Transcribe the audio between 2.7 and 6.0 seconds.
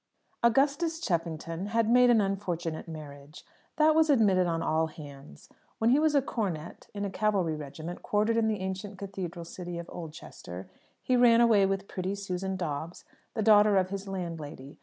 marriage. That was admitted on all hands. When he